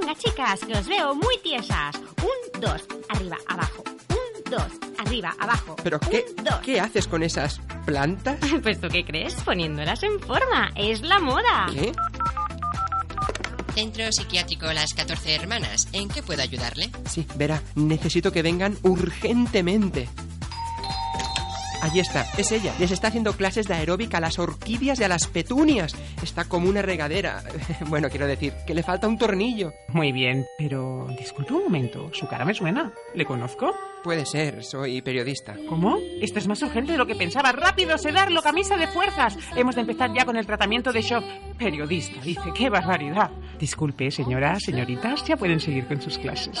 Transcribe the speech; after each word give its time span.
Venga, 0.00 0.14
chicas, 0.14 0.60
que 0.60 0.72
os 0.72 0.86
veo 0.86 1.14
muy 1.14 1.36
tiesas. 1.42 1.96
Un, 1.96 2.60
dos, 2.62 2.82
arriba, 3.10 3.36
abajo. 3.46 3.84
Un, 4.08 4.50
dos, 4.50 4.72
arriba, 4.98 5.34
abajo. 5.38 5.76
¿Pero 5.84 6.00
Un, 6.04 6.08
qué, 6.10 6.24
dos. 6.42 6.60
qué 6.64 6.80
haces 6.80 7.06
con 7.06 7.22
esas 7.22 7.60
plantas? 7.84 8.38
Pues 8.62 8.80
tú 8.80 8.88
qué 8.88 9.04
crees, 9.04 9.34
poniéndolas 9.42 10.02
en 10.02 10.18
forma. 10.20 10.70
Es 10.76 11.02
la 11.02 11.18
moda. 11.18 11.66
¿Qué? 11.74 11.92
Centro 13.74 14.10
Psiquiátrico 14.12 14.72
Las 14.72 14.94
14 14.94 15.34
Hermanas. 15.34 15.88
¿En 15.92 16.08
qué 16.08 16.22
puedo 16.22 16.40
ayudarle? 16.42 16.90
Sí, 17.08 17.26
verá, 17.36 17.62
necesito 17.74 18.32
que 18.32 18.42
vengan 18.42 18.78
urgentemente. 18.82 20.08
Allí 21.82 21.98
está, 21.98 22.24
es 22.38 22.52
ella. 22.52 22.72
Les 22.78 22.92
está 22.92 23.08
haciendo 23.08 23.32
clases 23.32 23.66
de 23.66 23.74
aeróbica 23.74 24.18
a 24.18 24.20
las 24.20 24.38
orquídeas 24.38 25.00
y 25.00 25.04
a 25.04 25.08
las 25.08 25.26
petunias. 25.26 25.96
Está 26.22 26.44
como 26.44 26.68
una 26.68 26.80
regadera. 26.80 27.42
Bueno, 27.88 28.08
quiero 28.08 28.26
decir, 28.26 28.54
que 28.66 28.74
le 28.74 28.82
falta 28.82 29.08
un 29.08 29.18
tornillo. 29.18 29.74
Muy 29.88 30.12
bien, 30.12 30.46
pero 30.56 31.08
disculpe 31.18 31.52
un 31.52 31.64
momento, 31.64 32.10
su 32.14 32.26
cara 32.26 32.44
me 32.44 32.54
suena. 32.54 32.92
¿Le 33.14 33.26
conozco? 33.26 33.74
Puede 34.02 34.24
ser, 34.24 34.64
soy 34.64 35.02
periodista. 35.02 35.56
¿Cómo? 35.68 35.98
Esto 36.20 36.38
es 36.38 36.46
más 36.46 36.62
urgente 36.62 36.92
de 36.92 36.98
lo 36.98 37.06
que 37.06 37.16
pensaba. 37.16 37.52
¡Rápido, 37.52 37.98
sedarlo, 37.98 38.42
camisa 38.42 38.76
de 38.76 38.86
fuerzas! 38.86 39.36
Hemos 39.56 39.74
de 39.74 39.82
empezar 39.82 40.12
ya 40.14 40.24
con 40.24 40.36
el 40.36 40.46
tratamiento 40.46 40.92
de 40.92 41.02
shock. 41.02 41.24
Periodista, 41.58 42.20
dice, 42.22 42.52
qué 42.54 42.70
barbaridad. 42.70 43.30
Disculpe, 43.58 44.10
señora, 44.10 44.58
señoritas, 44.60 45.24
ya 45.24 45.36
pueden 45.36 45.60
seguir 45.60 45.86
con 45.86 46.00
sus 46.00 46.18
clases. 46.18 46.60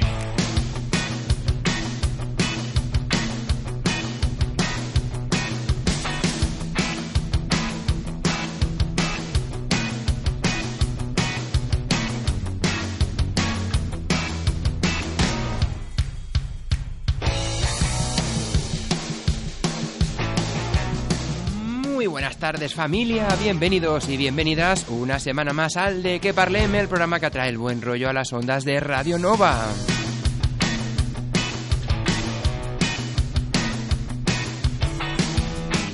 Tardes 22.41 22.73
familia, 22.73 23.27
bienvenidos 23.39 24.09
y 24.09 24.17
bienvenidas 24.17 24.87
una 24.89 25.19
semana 25.19 25.53
más 25.53 25.77
al 25.77 26.01
de 26.01 26.19
Que 26.19 26.33
Parlem, 26.33 26.73
el 26.73 26.87
programa 26.87 27.19
que 27.19 27.27
atrae 27.27 27.49
el 27.49 27.59
buen 27.59 27.83
rollo 27.83 28.09
a 28.09 28.13
las 28.13 28.33
ondas 28.33 28.65
de 28.65 28.79
Radio 28.79 29.19
Nova. 29.19 29.63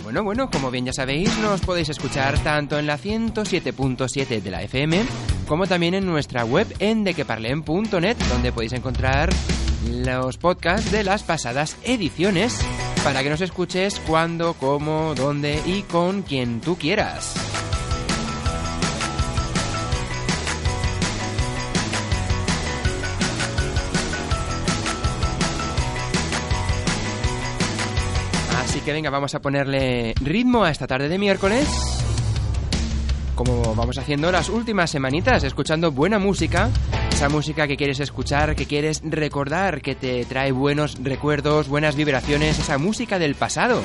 Bueno, 0.03 0.23
bueno, 0.23 0.49
como 0.49 0.72
bien 0.72 0.85
ya 0.85 0.94
sabéis, 0.94 1.38
nos 1.39 1.59
podéis 1.59 1.89
escuchar 1.89 2.39
tanto 2.39 2.79
en 2.79 2.88
la 2.88 2.97
107.7 2.97 4.41
de 4.41 4.49
la 4.49 4.61
FM 4.63 5.03
como 5.49 5.67
también 5.67 5.95
en 5.95 6.05
nuestra 6.05 6.45
web 6.45 6.73
en 6.79 7.03
dequeparlem.net, 7.03 8.16
donde 8.29 8.53
podéis 8.53 8.72
encontrar 8.72 9.31
los 9.85 10.38
podcasts 10.38 10.93
de 10.93 11.03
las 11.03 11.23
pasadas 11.23 11.75
ediciones 11.83 12.57
para 13.07 13.23
que 13.23 13.29
nos 13.29 13.40
escuches 13.40 14.01
cuando, 14.01 14.53
cómo, 14.56 15.16
dónde 15.16 15.62
y 15.66 15.84
con 15.84 16.23
quien 16.23 16.59
tú 16.59 16.78
quieras. 16.78 17.35
Así 28.59 28.81
que 28.81 28.91
venga, 28.91 29.09
vamos 29.09 29.34
a 29.35 29.40
ponerle 29.41 30.13
ritmo 30.19 30.66
a 30.66 30.72
esta 30.72 30.85
tarde 30.85 31.07
de 31.07 31.17
miércoles. 31.17 31.66
Como 33.35 33.73
vamos 33.73 33.97
haciendo 33.97 34.34
las 34.34 34.50
últimas 34.50 34.91
semanitas, 34.91 35.46
escuchando 35.46 35.94
buena 35.94 36.19
música. 36.19 36.69
Esa 37.17 37.29
música 37.29 37.67
que 37.67 37.78
quieres 37.78 38.00
escuchar, 38.00 38.55
que 38.55 38.67
quieres 38.67 39.01
recordar, 39.03 39.81
que 39.81 39.95
te 39.95 40.23
trae 40.25 40.51
buenos 40.51 41.03
recuerdos, 41.03 41.67
buenas 41.67 41.95
vibraciones, 41.95 42.59
esa 42.59 42.78
música 42.78 43.17
del 43.17 43.33
pasado. 43.33 43.81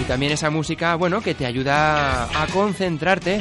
Y 0.00 0.04
también 0.08 0.32
esa 0.32 0.50
música, 0.50 0.96
bueno, 0.96 1.20
que 1.20 1.34
te 1.34 1.46
ayuda 1.46 2.24
a 2.24 2.46
concentrarte. 2.48 3.40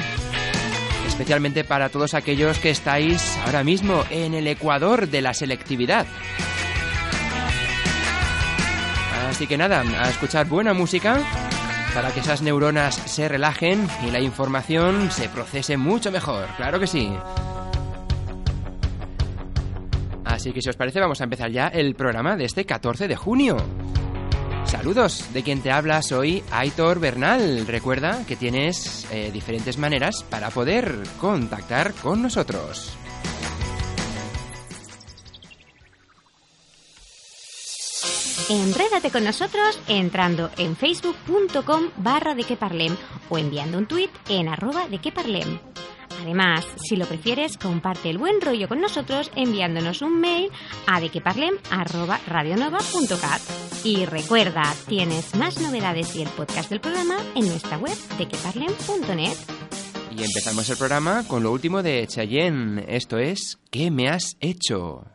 Especialmente 1.08 1.64
para 1.64 1.90
todos 1.90 2.14
aquellos 2.14 2.60
que 2.60 2.70
estáis 2.70 3.36
ahora 3.46 3.64
mismo 3.64 4.04
en 4.12 4.36
el 4.36 4.46
ecuador 4.46 5.08
de 5.08 5.24
la 5.24 5.34
selectividad. 5.34 6.06
Así 9.28 9.48
que 9.48 9.58
nada, 9.58 9.82
a 9.82 10.10
escuchar 10.12 10.48
buena 10.48 10.76
música 10.76 11.49
para 11.94 12.12
que 12.12 12.20
esas 12.20 12.42
neuronas 12.42 12.96
se 12.96 13.28
relajen 13.28 13.88
y 14.06 14.12
la 14.12 14.20
información 14.20 15.12
se 15.12 15.30
procese 15.30 15.78
mucho 15.78 16.12
mejor, 16.12 16.48
claro 16.58 16.80
que 16.80 16.88
sí. 16.88 17.12
Así 20.26 20.52
que 20.54 20.62
si 20.62 20.70
os 20.70 20.76
parece 20.76 21.00
vamos 21.00 21.20
a 21.22 21.24
empezar 21.24 21.52
ya 21.52 21.68
el 21.68 21.96
programa 21.96 22.38
de 22.38 22.46
este 22.46 22.66
14 22.66 23.08
de 23.08 23.16
junio. 23.16 23.58
Saludos, 24.66 25.34
de 25.34 25.42
quien 25.42 25.62
te 25.62 25.72
habla 25.72 26.02
soy 26.04 26.44
Aitor 26.52 27.00
Bernal. 27.00 27.66
Recuerda 27.66 28.24
que 28.28 28.36
tienes 28.36 29.08
eh, 29.12 29.32
diferentes 29.34 29.80
maneras 29.80 30.24
para 30.30 30.52
poder 30.52 30.96
contactar 31.20 31.94
con 31.96 32.22
nosotros. 32.22 32.96
Enrédate 38.50 39.12
con 39.12 39.24
nosotros 39.24 39.80
entrando 39.88 40.50
en 40.58 40.76
facebook.com 40.76 41.92
barra 41.98 42.34
de 42.34 42.44
que 42.44 42.58
parlem 42.58 42.98
o 43.30 43.38
enviando 43.38 43.78
un 43.78 43.86
tuit 43.86 44.10
en 44.28 44.48
arroba 44.50 44.88
de 44.88 45.00
que 45.00 45.12
parlem. 45.12 45.60
Además, 46.22 46.66
si 46.78 46.96
lo 46.96 47.06
prefieres, 47.06 47.58
comparte 47.58 48.10
el 48.10 48.18
buen 48.18 48.42
rollo 48.42 48.68
con 48.68 48.82
nosotros 48.82 49.32
enviándonos 49.36 50.02
un 50.02 50.20
mail 50.20 50.52
a 50.88 51.00
dequeparlem 51.00 51.58
arroba 51.70 52.20
radionova.cat. 52.28 53.42
Y 53.84 54.06
recuerda, 54.06 54.64
tienes 54.88 55.36
más 55.36 55.62
novedades 55.62 56.16
y 56.16 56.24
el 56.24 56.30
podcast 56.30 56.72
del 56.72 56.82
programa 56.82 57.18
en 57.36 57.48
nuestra 57.48 57.78
web 57.78 57.96
dequeparlem.net. 58.18 59.38
Y 60.18 60.24
empezamos 60.24 60.68
el 60.70 60.78
programa 60.78 61.24
con 61.28 61.44
lo 61.44 61.52
último 61.52 61.84
de 61.84 62.06
Cheyenne. 62.08 62.84
Esto 62.88 63.20
es 63.20 63.60
¿Qué 63.70 63.92
me 63.92 64.10
has 64.10 64.36
hecho? 64.42 65.06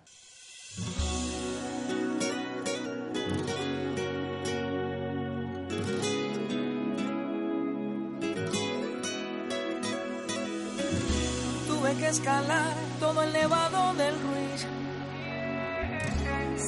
Tuve 11.95 12.03
que 12.03 12.09
escalar 12.09 12.75
todo 12.99 13.23
el 13.23 13.33
nevado 13.33 13.95
del 13.95 14.15
Ruiz. 14.21 14.67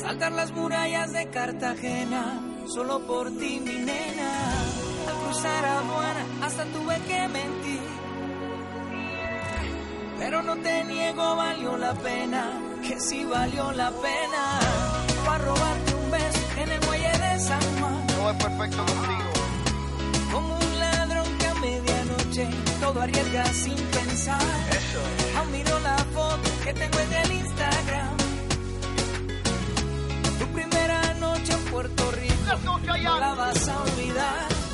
Saltar 0.00 0.32
las 0.32 0.52
murallas 0.52 1.12
de 1.12 1.28
Cartagena, 1.30 2.40
solo 2.72 3.00
por 3.06 3.30
ti, 3.30 3.60
mi 3.64 3.76
nena. 3.76 4.52
Al 5.08 5.14
cruzar 5.24 5.64
aduana, 5.64 6.26
hasta 6.42 6.64
tuve 6.66 7.00
que 7.08 7.28
mentir. 7.28 7.80
Pero 10.18 10.42
no 10.42 10.56
te 10.58 10.84
niego, 10.84 11.36
valió 11.36 11.76
la 11.76 11.94
pena, 11.94 12.60
que 12.86 13.00
sí 13.00 13.24
valió 13.24 13.72
la 13.72 13.90
pena. 13.90 14.60
Para 15.24 15.44
robarte 15.44 15.94
un 15.94 16.10
beso 16.10 16.40
en 16.58 16.70
el 16.70 16.80
muelle 16.86 17.18
de 17.18 17.40
San 17.40 17.80
Juan. 17.80 18.06
Todo 18.06 18.30
es 18.30 18.44
perfecto 18.44 18.84
contigo. 18.84 19.30
Como 20.32 20.56
un 20.56 20.78
ladrón 20.78 21.38
que 21.38 21.46
a 21.46 21.54
medianoche 21.54 22.65
todo 22.86 23.00
arriesga 23.00 23.44
sin 23.52 23.74
pensar. 23.74 24.40
Eso 24.70 25.00
es. 25.18 25.36
Aún 25.36 25.50
miro 25.50 25.78
la 25.80 25.96
foto 26.14 26.50
que 26.64 26.72
tengo 26.72 26.98
en 27.00 27.12
el 27.12 27.32
Instagram. 27.32 28.16
Tu 30.38 30.46
primera 30.58 31.14
noche 31.14 31.52
en 31.52 31.64
Puerto 31.72 32.12
Rico 32.12 32.52
no 33.02 33.18
la 33.18 33.34
vas 33.34 33.68
a 33.68 33.82
olvidar. 33.82 34.65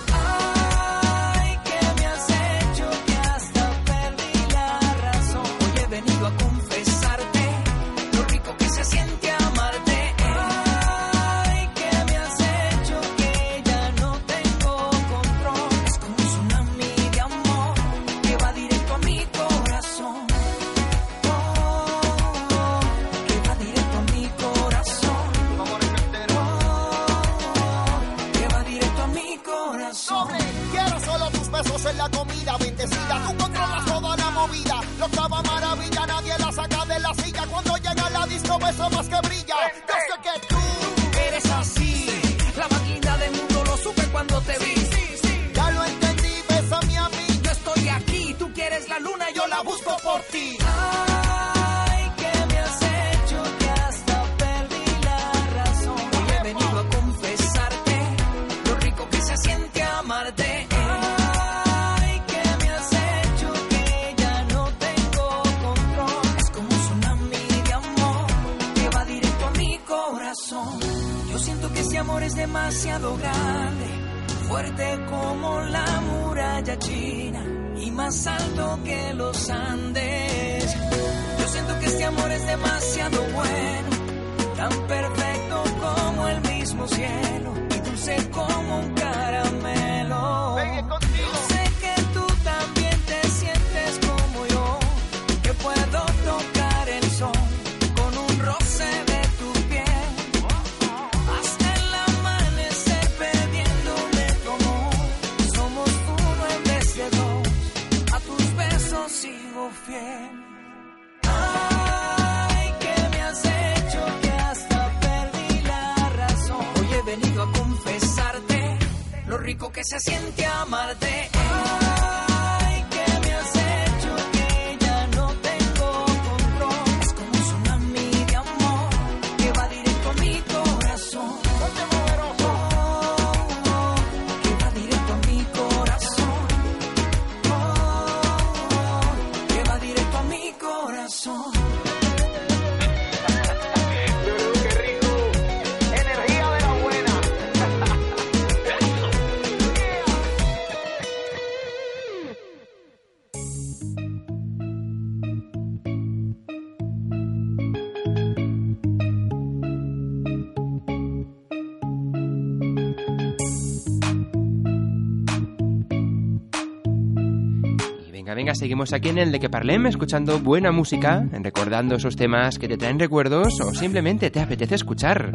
Seguimos 168.72 168.94
aquí 168.94 169.10
en 169.10 169.18
el 169.18 169.30
de 169.30 169.38
que 169.38 169.50
parlem, 169.50 169.84
escuchando 169.84 170.38
buena 170.38 170.72
música, 170.72 171.28
recordando 171.30 171.96
esos 171.96 172.16
temas 172.16 172.58
que 172.58 172.68
te 172.68 172.78
traen 172.78 172.98
recuerdos 172.98 173.60
o 173.60 173.74
simplemente 173.74 174.30
te 174.30 174.40
apetece 174.40 174.76
escuchar. 174.76 175.30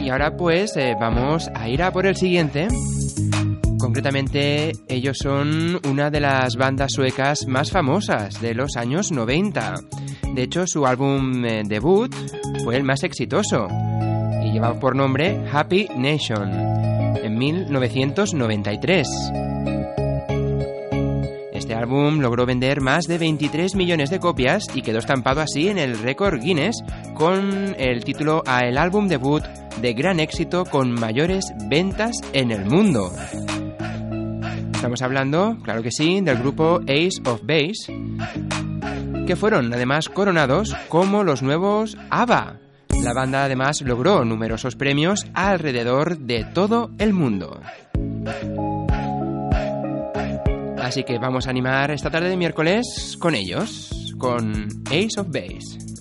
Y 0.00 0.08
ahora 0.08 0.34
pues 0.38 0.74
eh, 0.78 0.96
vamos 0.98 1.50
a 1.54 1.68
ir 1.68 1.82
a 1.82 1.92
por 1.92 2.06
el 2.06 2.16
siguiente. 2.16 2.68
Concretamente, 3.78 4.72
ellos 4.88 5.18
son 5.18 5.78
una 5.86 6.08
de 6.08 6.20
las 6.20 6.56
bandas 6.56 6.92
suecas 6.94 7.46
más 7.46 7.70
famosas 7.70 8.40
de 8.40 8.54
los 8.54 8.78
años 8.78 9.12
90. 9.12 9.74
De 10.34 10.42
hecho, 10.42 10.66
su 10.66 10.86
álbum 10.86 11.44
eh, 11.44 11.62
debut 11.66 12.14
fue 12.64 12.76
el 12.76 12.84
más 12.84 13.02
exitoso 13.04 13.68
y 14.42 14.50
llevaba 14.50 14.80
por 14.80 14.96
nombre 14.96 15.44
Happy 15.52 15.88
Nation 15.94 16.71
1993. 17.42 19.08
Este 21.52 21.74
álbum 21.74 22.20
logró 22.20 22.46
vender 22.46 22.80
más 22.80 23.06
de 23.06 23.18
23 23.18 23.74
millones 23.74 24.10
de 24.10 24.20
copias 24.20 24.64
y 24.74 24.82
quedó 24.82 25.00
estampado 25.00 25.40
así 25.40 25.68
en 25.68 25.78
el 25.78 25.98
récord 25.98 26.40
Guinness 26.40 26.84
con 27.14 27.74
el 27.78 28.04
título 28.04 28.44
a 28.46 28.60
el 28.60 28.78
álbum 28.78 29.08
debut 29.08 29.42
de 29.80 29.92
gran 29.92 30.20
éxito 30.20 30.64
con 30.64 30.92
mayores 30.92 31.52
ventas 31.68 32.16
en 32.32 32.52
el 32.52 32.64
mundo. 32.64 33.10
Estamos 34.72 35.02
hablando, 35.02 35.56
claro 35.62 35.82
que 35.82 35.90
sí, 35.90 36.20
del 36.20 36.38
grupo 36.38 36.80
Ace 36.82 37.20
of 37.24 37.42
Base, 37.42 37.92
que 39.26 39.34
fueron 39.34 39.72
además 39.74 40.08
coronados 40.08 40.76
como 40.88 41.24
los 41.24 41.42
nuevos 41.42 41.96
ABBA. 42.10 42.61
La 43.02 43.12
banda 43.12 43.44
además 43.44 43.82
logró 43.82 44.24
numerosos 44.24 44.76
premios 44.76 45.26
alrededor 45.34 46.18
de 46.18 46.44
todo 46.44 46.90
el 46.98 47.12
mundo. 47.12 47.60
Así 50.78 51.02
que 51.02 51.18
vamos 51.18 51.48
a 51.48 51.50
animar 51.50 51.90
esta 51.90 52.10
tarde 52.10 52.28
de 52.28 52.36
miércoles 52.36 53.16
con 53.18 53.34
ellos, 53.34 54.14
con 54.18 54.68
Ace 54.86 55.18
of 55.18 55.26
Base. 55.28 55.91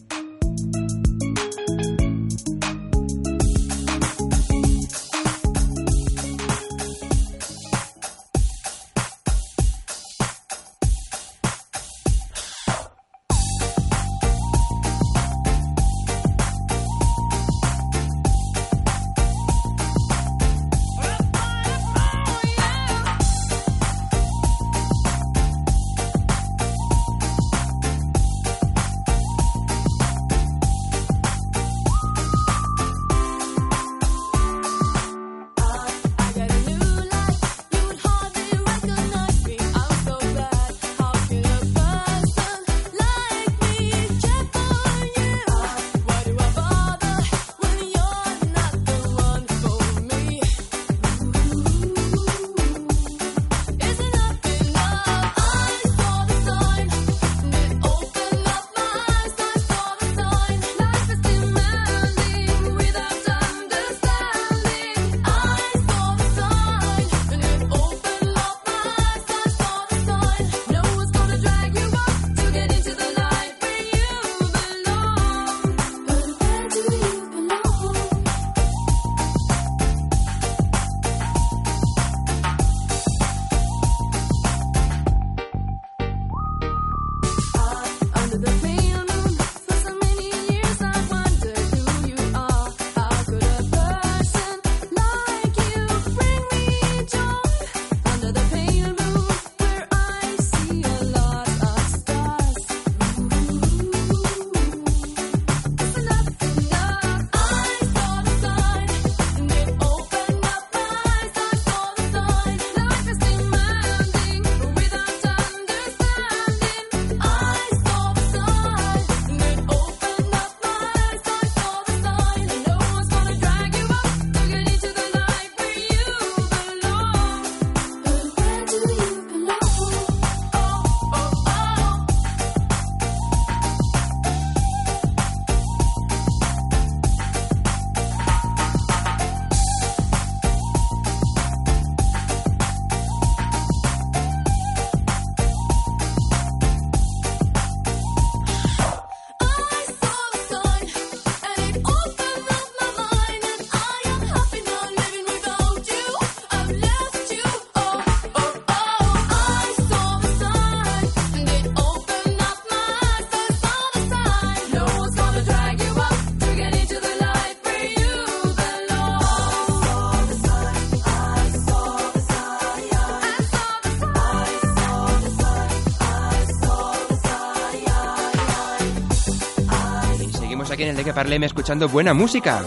De 181.02 181.06
que 181.06 181.14
parlem 181.14 181.44
escuchando 181.44 181.90
buena 181.90 182.14
música. 182.14 182.64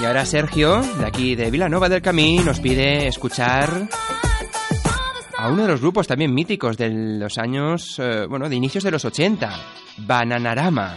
Y 0.00 0.04
ahora 0.04 0.26
Sergio, 0.26 0.82
de 0.98 1.06
aquí 1.06 1.34
de 1.34 1.50
Vilanova 1.50 1.88
del 1.88 2.02
Camí, 2.02 2.38
nos 2.44 2.60
pide 2.60 3.08
escuchar 3.08 3.88
a 5.36 5.48
uno 5.48 5.62
de 5.62 5.68
los 5.68 5.80
grupos 5.80 6.06
también 6.06 6.34
míticos 6.34 6.76
de 6.76 6.90
los 6.90 7.38
años, 7.38 7.98
eh, 7.98 8.26
bueno, 8.28 8.50
de 8.50 8.56
inicios 8.56 8.84
de 8.84 8.90
los 8.90 9.04
80, 9.04 9.50
Bananarama. 9.98 10.94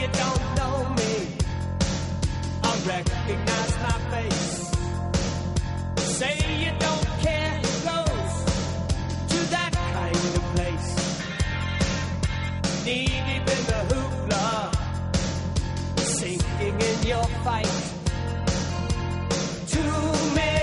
you 0.00 0.08
don't 0.22 0.44
know 0.58 0.76
me. 0.98 1.14
I 2.62 2.72
recognize 2.94 3.74
my 3.86 3.98
face. 4.12 4.50
Say 6.18 6.36
you 6.64 6.72
don't 6.86 7.06
care 7.26 7.54
who 7.62 7.72
goes 7.90 8.34
to 9.32 9.38
that 9.54 9.72
kind 9.96 10.24
of 10.38 10.44
place. 10.54 10.90
Knee 12.84 13.06
deep 13.28 13.46
in 13.56 13.62
the 13.70 13.80
hoopla, 13.90 14.48
sinking 15.98 16.80
in 16.90 16.98
your 17.06 17.26
fight. 17.44 17.82
Too 19.68 20.34
many. 20.34 20.59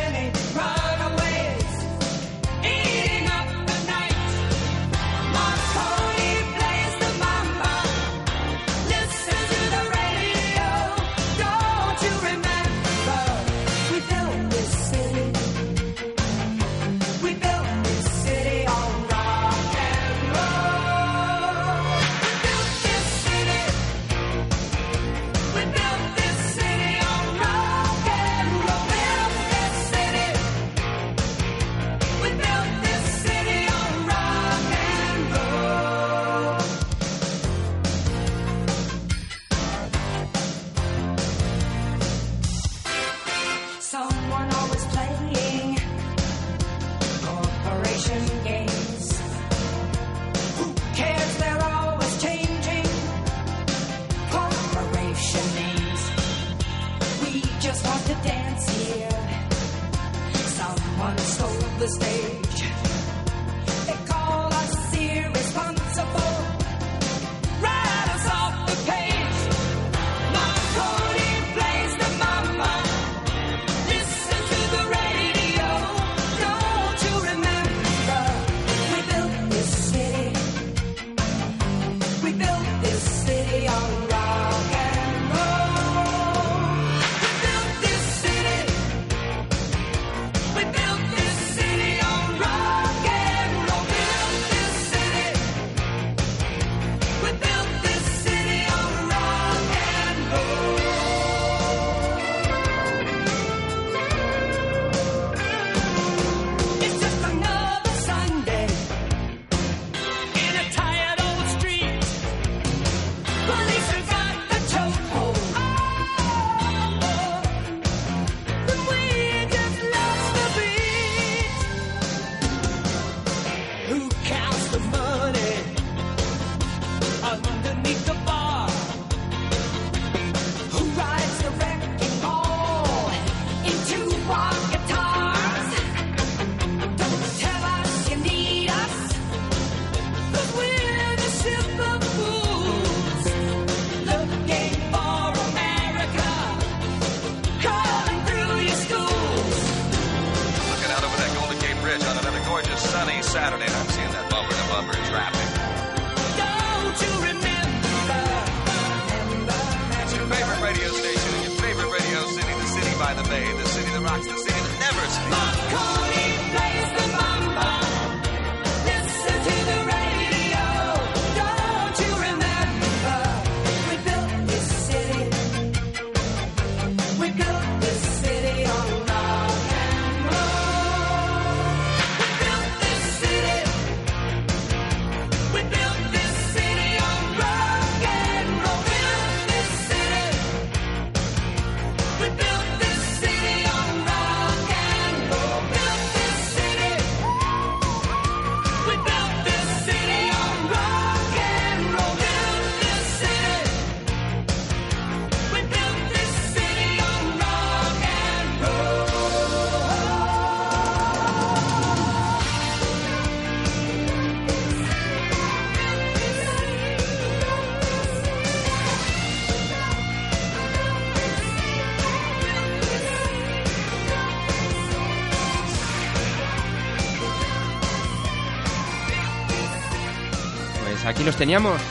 Teníamos. 231.38 231.82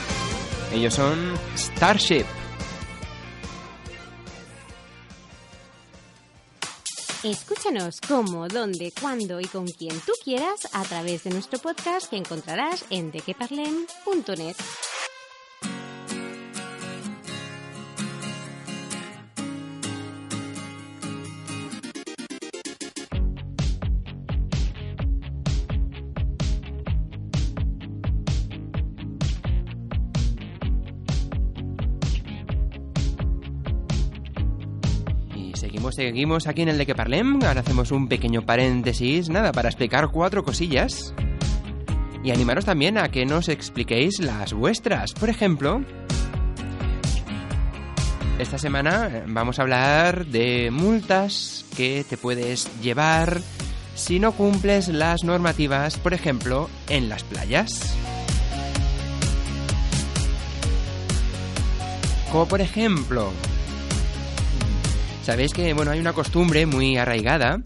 Ellos 0.73 0.93
son 0.93 1.33
Starship. 1.55 2.25
Escúchanos 7.23 7.95
cómo, 8.07 8.47
dónde, 8.47 8.93
cuándo 9.01 9.41
y 9.41 9.45
con 9.45 9.65
quien 9.65 9.99
tú 10.01 10.13
quieras 10.23 10.67
a 10.71 10.83
través 10.83 11.23
de 11.23 11.31
nuestro 11.31 11.59
podcast 11.59 12.09
que 12.09 12.17
encontrarás 12.17 12.85
en 12.89 13.11
dequeparlem.net. 13.11 14.55
seguimos, 35.97 36.45
aquí 36.45 36.61
en 36.61 36.69
el 36.69 36.77
de 36.77 36.85
que 36.85 36.93
parlem. 36.93 37.39
Ahora 37.43 37.61
hacemos 37.61 37.91
un 37.91 38.07
pequeño 38.07 38.43
paréntesis, 38.43 39.29
nada, 39.29 39.51
para 39.51 39.67
explicar 39.67 40.09
cuatro 40.09 40.43
cosillas. 40.43 41.11
Y 42.23 42.29
animaros 42.29 42.65
también 42.65 42.99
a 42.99 43.09
que 43.09 43.25
nos 43.25 43.49
expliquéis 43.49 44.19
las 44.19 44.53
vuestras. 44.53 45.13
Por 45.13 45.29
ejemplo, 45.29 45.83
esta 48.37 48.59
semana 48.59 49.23
vamos 49.25 49.57
a 49.57 49.63
hablar 49.63 50.27
de 50.27 50.69
multas 50.71 51.65
que 51.75 52.05
te 52.07 52.15
puedes 52.15 52.69
llevar 52.79 53.41
si 53.95 54.19
no 54.19 54.33
cumples 54.33 54.89
las 54.89 55.23
normativas, 55.23 55.97
por 55.97 56.13
ejemplo, 56.13 56.69
en 56.89 57.09
las 57.09 57.23
playas. 57.23 57.97
Como 62.31 62.47
por 62.47 62.61
ejemplo, 62.61 63.31
sabéis 65.27 65.51
que 65.51 65.73
bueno, 65.73 65.91
hay 65.91 65.99
una 65.99 66.13
costumbre 66.13 66.65
muy 66.65 66.95
arraigada 66.95 67.59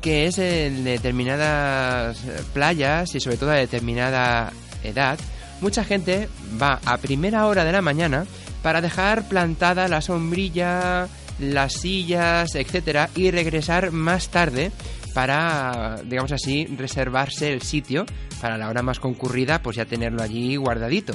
que 0.00 0.26
es 0.26 0.38
en 0.38 0.84
determinadas 0.84 2.16
playas 2.54 3.12
y 3.12 3.18
sobre 3.18 3.36
todo 3.36 3.50
a 3.50 3.56
determinada 3.56 4.52
edad, 4.84 5.18
mucha 5.60 5.82
gente 5.82 6.28
va 6.62 6.78
a 6.84 6.96
primera 6.98 7.48
hora 7.48 7.64
de 7.64 7.72
la 7.72 7.82
mañana 7.82 8.24
para 8.62 8.80
dejar 8.80 9.26
plantada 9.26 9.88
la 9.88 10.00
sombrilla, 10.00 11.08
las 11.40 11.72
sillas, 11.72 12.54
etcétera, 12.54 13.10
y 13.16 13.32
regresar 13.32 13.90
más 13.90 14.28
tarde 14.28 14.70
para, 15.12 16.00
digamos 16.04 16.30
así, 16.30 16.66
reservarse 16.66 17.52
el 17.52 17.62
sitio 17.62 18.06
para 18.40 18.56
la 18.56 18.68
hora 18.68 18.82
más 18.82 19.00
concurrida, 19.00 19.60
pues 19.60 19.76
ya 19.76 19.86
tenerlo 19.86 20.22
allí 20.22 20.54
guardadito. 20.54 21.14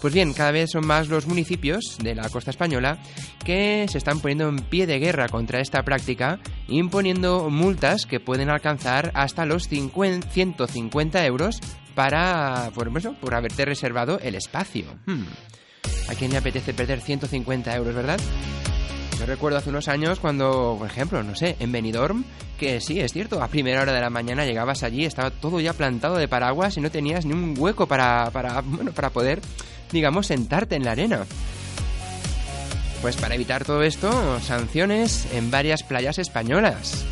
Pues 0.00 0.14
bien, 0.14 0.32
cada 0.32 0.52
vez 0.52 0.70
son 0.70 0.86
más 0.86 1.08
los 1.08 1.26
municipios 1.26 1.98
de 2.00 2.14
la 2.14 2.28
costa 2.28 2.52
española 2.52 2.98
que 3.44 3.86
se 3.88 3.98
están 3.98 4.20
poniendo 4.20 4.48
en 4.48 4.60
pie 4.60 4.86
de 4.86 5.00
guerra 5.00 5.28
contra 5.28 5.60
esta 5.60 5.82
práctica, 5.82 6.38
imponiendo 6.68 7.50
multas 7.50 8.06
que 8.06 8.20
pueden 8.20 8.48
alcanzar 8.48 9.10
hasta 9.14 9.44
los 9.44 9.66
50, 9.68 10.28
150 10.30 11.26
euros 11.26 11.60
para, 11.96 12.70
por, 12.74 12.96
eso, 12.96 13.14
por 13.14 13.34
haberte 13.34 13.64
reservado 13.64 14.20
el 14.20 14.36
espacio. 14.36 14.84
Hmm. 15.06 15.24
¿A 16.08 16.14
quién 16.14 16.30
le 16.30 16.38
apetece 16.38 16.72
perder 16.72 17.00
150 17.00 17.74
euros, 17.74 17.94
verdad? 17.94 18.20
Yo 19.18 19.26
recuerdo 19.26 19.58
hace 19.58 19.70
unos 19.70 19.88
años 19.88 20.20
cuando, 20.20 20.76
por 20.78 20.86
ejemplo, 20.86 21.24
no 21.24 21.34
sé, 21.34 21.56
en 21.58 21.72
Benidorm, 21.72 22.24
que 22.56 22.80
sí, 22.80 23.00
es 23.00 23.12
cierto, 23.12 23.42
a 23.42 23.48
primera 23.48 23.82
hora 23.82 23.92
de 23.92 24.00
la 24.00 24.10
mañana 24.10 24.44
llegabas 24.46 24.84
allí, 24.84 25.04
estaba 25.04 25.32
todo 25.32 25.58
ya 25.58 25.72
plantado 25.72 26.16
de 26.16 26.28
paraguas 26.28 26.76
y 26.76 26.80
no 26.80 26.88
tenías 26.88 27.26
ni 27.26 27.32
un 27.32 27.56
hueco 27.58 27.88
para, 27.88 28.30
para, 28.30 28.60
bueno, 28.64 28.92
para 28.92 29.10
poder, 29.10 29.40
digamos, 29.92 30.26
sentarte 30.26 30.76
en 30.76 30.84
la 30.84 30.92
arena. 30.92 31.26
Pues 33.02 33.16
para 33.16 33.34
evitar 33.34 33.64
todo 33.64 33.82
esto, 33.82 34.40
sanciones 34.40 35.26
en 35.32 35.50
varias 35.50 35.82
playas 35.82 36.18
españolas. 36.18 37.04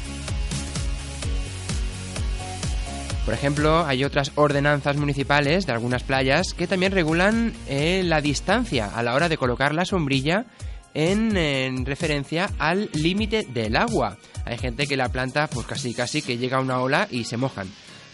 Por 3.24 3.34
ejemplo, 3.34 3.84
hay 3.84 4.04
otras 4.04 4.30
ordenanzas 4.36 4.96
municipales 4.96 5.66
de 5.66 5.72
algunas 5.72 6.04
playas 6.04 6.54
que 6.54 6.68
también 6.68 6.92
regulan 6.92 7.52
eh, 7.68 8.02
la 8.04 8.20
distancia 8.20 8.86
a 8.86 9.02
la 9.02 9.14
hora 9.14 9.28
de 9.28 9.36
colocar 9.36 9.74
la 9.74 9.84
sombrilla 9.84 10.46
en, 10.94 11.36
en 11.36 11.84
referencia 11.84 12.50
al 12.58 12.88
límite 12.92 13.44
del 13.52 13.76
agua. 13.76 14.16
Hay 14.44 14.58
gente 14.58 14.86
que 14.86 14.96
la 14.96 15.08
planta 15.08 15.48
pues 15.48 15.66
casi 15.66 15.92
casi 15.92 16.22
que 16.22 16.38
llega 16.38 16.60
una 16.60 16.80
ola 16.80 17.08
y 17.10 17.24
se 17.24 17.36
mojan. 17.36 17.68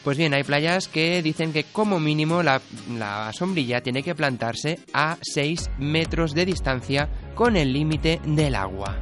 Pues 0.05 0.19
bien, 0.19 0.35
hay 0.35 0.43
playas 0.43 0.89
que 0.89 1.23
dicen 1.23 1.53
que 1.53 1.65
como 1.65 2.01
mínimo 2.01 2.43
la, 2.43 2.61
la 2.99 3.33
sombrilla 3.33 3.83
tiene 3.83 4.03
que 4.03 4.15
plantarse 4.15 4.81
a 4.93 5.17
6 5.23 5.71
metros 5.79 6.35
de 6.35 6.45
distancia 6.45 7.09
con 7.35 7.57
el 7.57 7.73
límite 7.73 8.21
del 8.25 8.57
agua. 8.57 8.99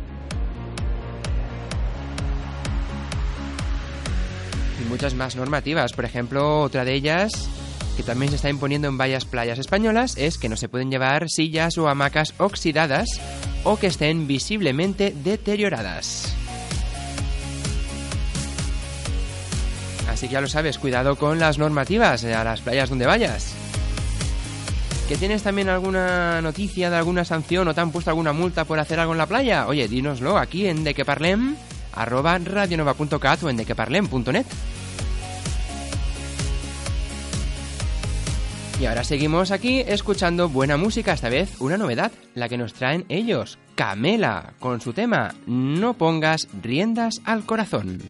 y 4.80 4.84
muchas 4.84 5.14
más 5.14 5.36
normativas. 5.36 5.92
Por 5.92 6.04
ejemplo, 6.04 6.60
otra 6.60 6.84
de 6.84 6.94
ellas 6.94 7.48
que 7.96 8.02
también 8.02 8.30
se 8.30 8.36
está 8.36 8.48
imponiendo 8.48 8.88
en 8.88 8.96
varias 8.96 9.24
playas 9.24 9.58
españolas 9.58 10.16
es 10.16 10.38
que 10.38 10.48
no 10.48 10.56
se 10.56 10.68
pueden 10.68 10.90
llevar 10.90 11.28
sillas 11.28 11.76
o 11.76 11.88
hamacas 11.88 12.34
oxidadas 12.38 13.06
o 13.64 13.78
que 13.78 13.88
estén 13.88 14.26
visiblemente 14.26 15.14
deterioradas. 15.14 16.39
Así 20.10 20.26
que 20.26 20.34
ya 20.34 20.40
lo 20.40 20.48
sabes, 20.48 20.78
cuidado 20.78 21.16
con 21.16 21.38
las 21.38 21.58
normativas 21.58 22.24
a 22.24 22.44
las 22.44 22.60
playas 22.60 22.90
donde 22.90 23.06
vayas. 23.06 23.54
¿Que 25.08 25.16
tienes 25.16 25.42
también 25.42 25.68
alguna 25.68 26.40
noticia 26.42 26.90
de 26.90 26.96
alguna 26.96 27.24
sanción 27.24 27.66
o 27.68 27.74
te 27.74 27.80
han 27.80 27.90
puesto 27.90 28.10
alguna 28.10 28.32
multa 28.32 28.64
por 28.64 28.78
hacer 28.78 29.00
algo 29.00 29.12
en 29.12 29.18
la 29.18 29.26
playa? 29.26 29.66
Oye, 29.66 29.88
dínoslo 29.88 30.36
aquí 30.36 30.66
en 30.66 30.84
De 30.84 30.94
Que 30.94 31.04
Parlem, 31.04 31.56
arroba 31.92 32.38
radionova.cat 32.38 33.42
o 33.42 33.50
en 33.50 33.56
dequeparlem.net. 33.56 34.46
Y 38.80 38.86
ahora 38.86 39.04
seguimos 39.04 39.50
aquí 39.50 39.80
escuchando 39.80 40.48
buena 40.48 40.76
música, 40.76 41.12
esta 41.12 41.28
vez 41.28 41.60
una 41.60 41.76
novedad, 41.76 42.12
la 42.34 42.48
que 42.48 42.56
nos 42.56 42.72
traen 42.72 43.04
ellos, 43.08 43.58
Camela, 43.74 44.54
con 44.58 44.80
su 44.80 44.92
tema 44.92 45.34
No 45.46 45.94
pongas 45.94 46.48
riendas 46.62 47.20
al 47.24 47.44
corazón. 47.44 48.00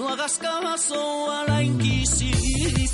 No 0.00 0.08
hagas 0.08 0.38
caso 0.38 1.30
a 1.30 1.44
la 1.44 1.62
Inquisición 1.62 2.89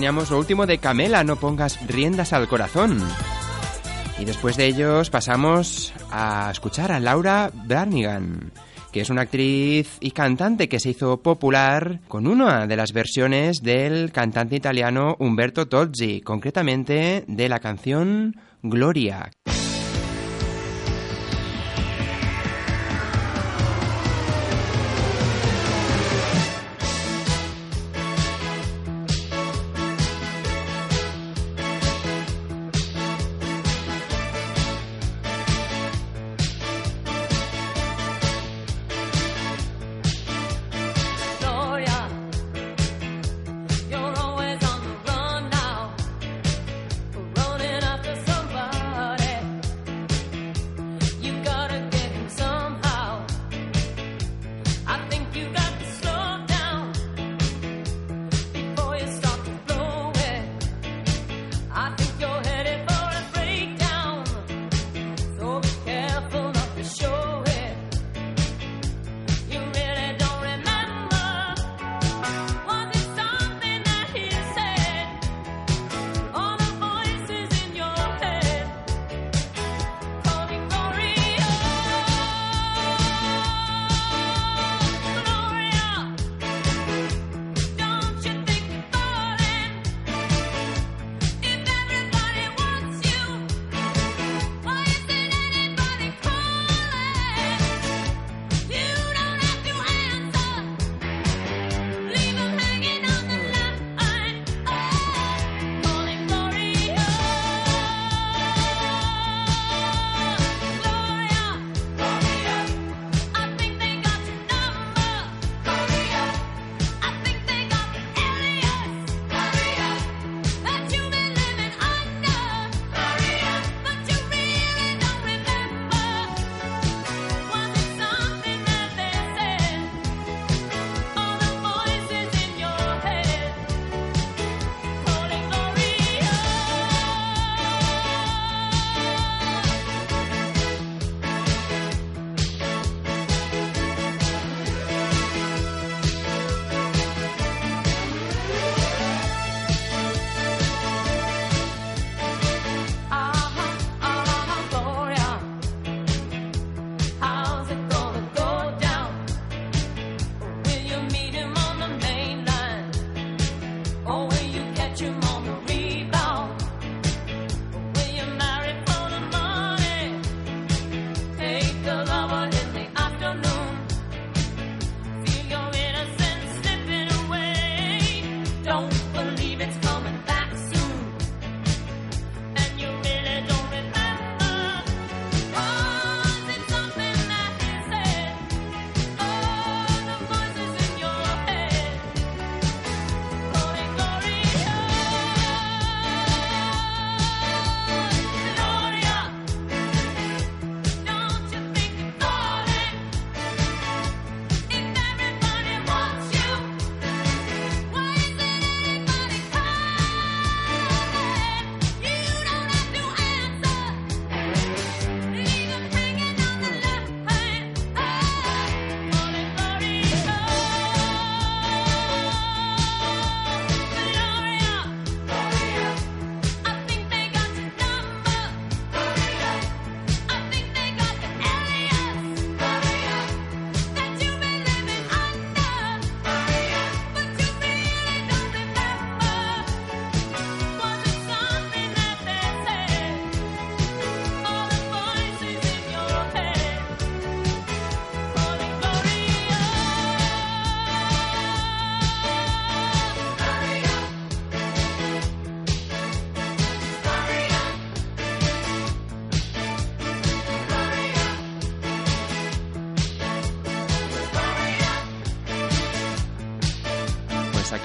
teníamos 0.00 0.30
lo 0.30 0.38
último 0.38 0.64
de 0.64 0.78
Camela, 0.78 1.24
no 1.24 1.36
pongas 1.36 1.86
riendas 1.86 2.32
al 2.32 2.48
corazón. 2.48 3.06
Y 4.18 4.24
después 4.24 4.56
de 4.56 4.64
ellos 4.64 5.10
pasamos 5.10 5.92
a 6.10 6.48
escuchar 6.50 6.90
a 6.90 6.98
Laura 6.98 7.50
Branigan, 7.52 8.50
que 8.92 9.02
es 9.02 9.10
una 9.10 9.20
actriz 9.20 9.98
y 10.00 10.12
cantante 10.12 10.70
que 10.70 10.80
se 10.80 10.88
hizo 10.88 11.18
popular 11.18 12.00
con 12.08 12.26
una 12.26 12.66
de 12.66 12.76
las 12.76 12.94
versiones 12.94 13.60
del 13.60 14.10
cantante 14.10 14.56
italiano 14.56 15.16
Umberto 15.18 15.68
Tozzi, 15.68 16.22
concretamente 16.22 17.24
de 17.28 17.48
la 17.50 17.58
canción 17.58 18.36
Gloria. 18.62 19.30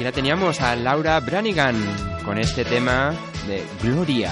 Ya 0.05 0.11
teníamos 0.11 0.61
a 0.61 0.75
Laura 0.75 1.19
Branigan 1.19 1.75
con 2.23 2.37
este 2.37 2.63
tema 2.63 3.11
de 3.47 3.63
Gloria. 3.81 4.31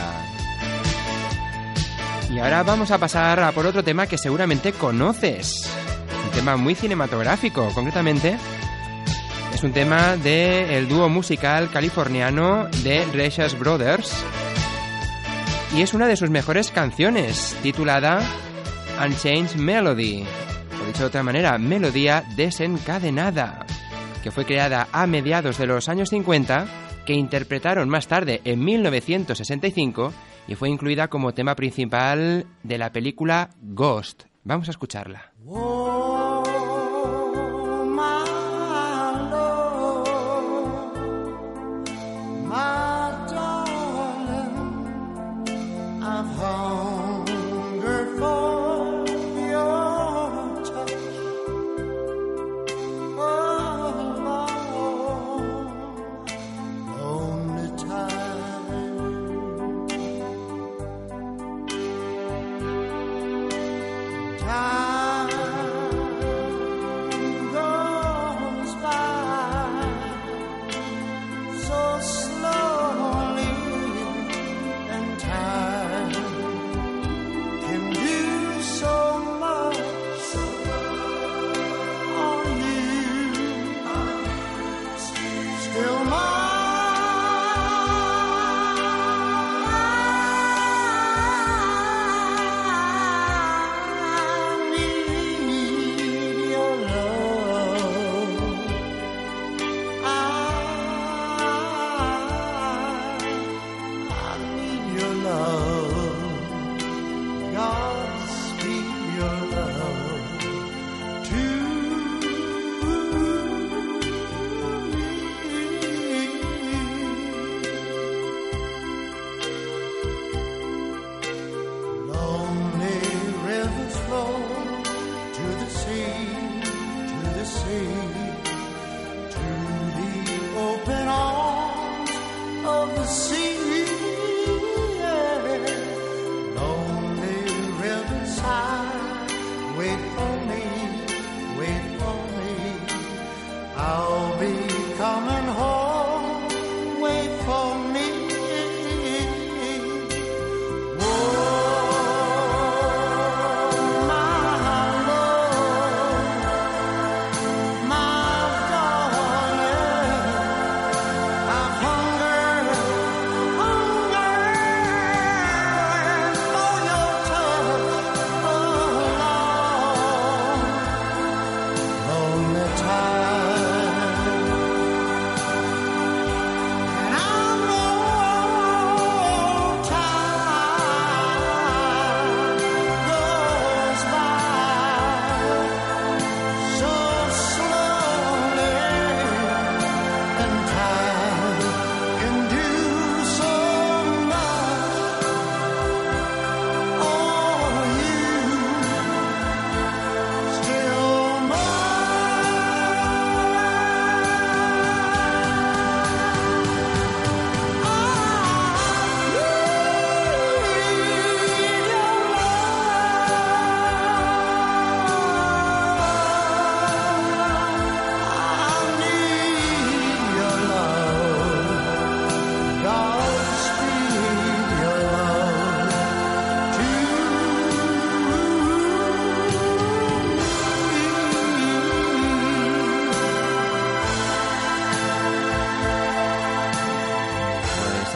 Y 2.29 2.37
ahora 2.37 2.61
vamos 2.61 2.91
a 2.91 2.99
pasar 2.99 3.39
a 3.39 3.51
por 3.51 3.65
otro 3.65 3.83
tema 3.83 4.05
que 4.05 4.19
seguramente 4.19 4.73
conoces. 4.73 5.67
Un 6.25 6.29
tema 6.29 6.57
muy 6.57 6.75
cinematográfico, 6.75 7.71
concretamente. 7.73 8.37
Es 9.51 9.63
un 9.63 9.73
tema 9.73 10.15
del 10.15 10.21
de 10.21 10.85
dúo 10.87 11.09
musical 11.09 11.71
californiano 11.71 12.67
de 12.83 13.03
Reyes 13.05 13.57
Brothers. 13.57 14.13
Y 15.75 15.81
es 15.81 15.95
una 15.95 16.05
de 16.05 16.17
sus 16.17 16.29
mejores 16.29 16.69
canciones, 16.69 17.57
titulada 17.63 18.21
Unchanged 19.03 19.55
Melody. 19.55 20.23
O 20.83 20.85
dicho 20.85 20.99
de 20.99 21.07
otra 21.07 21.23
manera, 21.23 21.57
Melodía 21.57 22.23
Desencadenada 22.35 23.62
que 24.23 24.31
fue 24.31 24.45
creada 24.45 24.87
a 24.91 25.05
mediados 25.05 25.57
de 25.57 25.67
los 25.67 25.89
años 25.89 26.09
50, 26.09 26.65
que 27.05 27.13
interpretaron 27.13 27.89
más 27.89 28.07
tarde 28.07 28.41
en 28.45 28.63
1965 28.63 30.13
y 30.47 30.55
fue 30.55 30.69
incluida 30.69 31.09
como 31.09 31.33
tema 31.33 31.55
principal 31.55 32.47
de 32.63 32.77
la 32.77 32.91
película 32.91 33.49
Ghost. 33.61 34.23
Vamos 34.43 34.69
a 34.69 34.71
escucharla. 34.71 35.33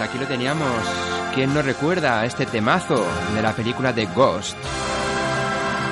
Aquí 0.08 0.18
lo 0.18 0.26
teníamos. 0.26 0.72
¿Quién 1.34 1.54
no 1.54 1.62
recuerda 1.62 2.26
este 2.26 2.46
temazo 2.46 3.06
de 3.34 3.42
la 3.42 3.54
película 3.54 3.92
de 3.94 4.06
Ghost? 4.06 4.58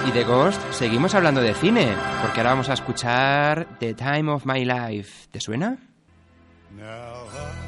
Y 0.08 0.12
de 0.12 0.24
Ghost 0.24 0.62
seguimos 0.72 1.16
hablando 1.16 1.42
de 1.42 1.54
cine, 1.54 1.94
porque 2.22 2.40
ahora 2.40 2.52
vamos 2.52 2.70
a 2.70 2.74
escuchar 2.74 3.68
The 3.80 3.94
Time 3.94 4.32
of 4.32 4.46
My 4.46 4.64
Life. 4.64 5.28
¿Te 5.32 5.40
suena? 5.40 5.78
Now 6.72 7.28
I 7.34 7.66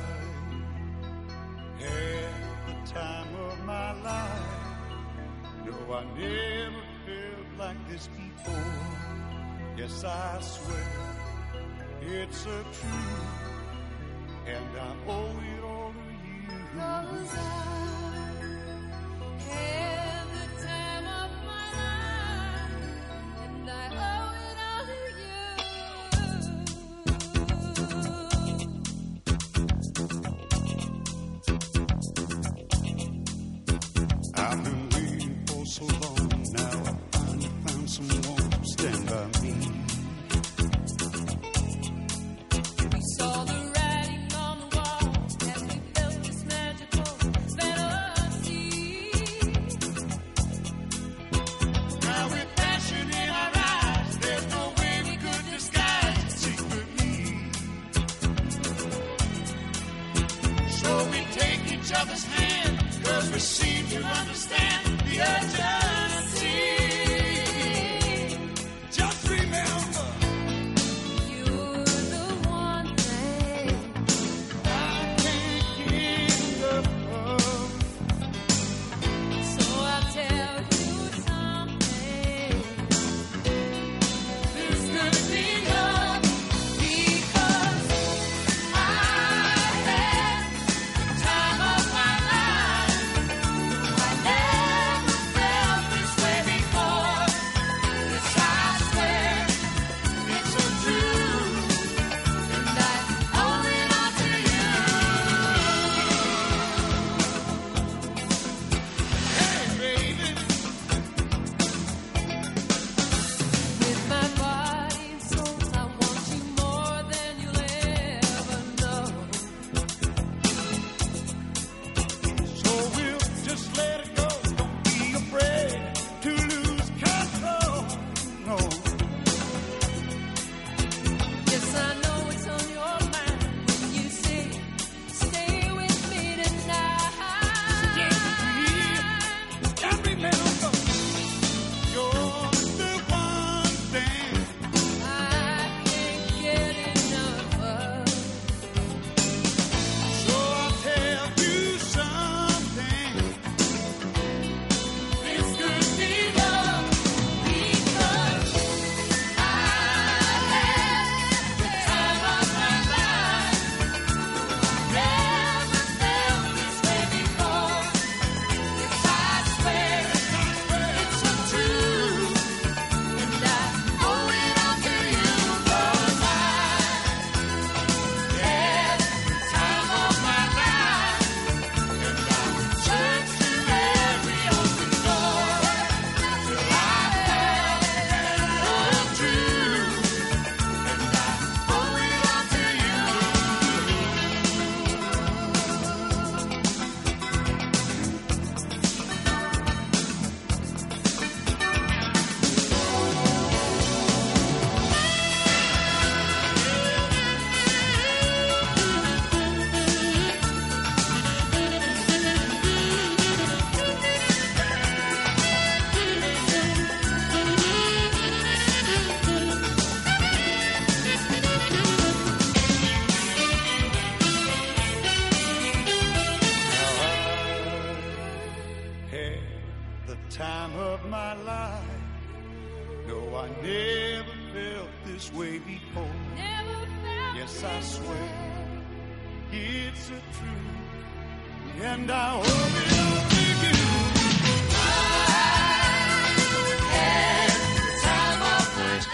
the 2.68 2.94
time 2.94 3.36
of 3.48 3.60
my 3.66 3.94
life. 4.04 4.44
No, 5.66 5.94
I 5.94 6.04
never 6.18 6.84
felt 7.06 7.58
like 7.58 7.88
this 7.90 8.08
before. 8.08 8.54
Yes, 9.78 10.04
I 10.04 10.40
swear 10.42 10.84
it's 12.02 12.46
a 12.46 12.64
truth, 12.64 13.28
and 14.46 14.78
I 14.80 14.96
owe 15.10 15.34
to 15.34 15.57
you. 16.78 16.84
Cause 16.84 17.38
I 19.50 19.87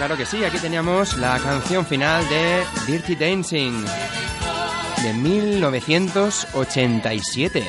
claro 0.06 0.18
que 0.18 0.26
sí, 0.26 0.44
aquí 0.44 0.58
teníamos 0.58 1.16
la 1.16 1.40
canción 1.40 1.86
final 1.86 2.28
de 2.28 2.66
Dirty 2.86 3.16
Dancing 3.16 3.86
de 5.02 5.14
1987. 5.14 7.64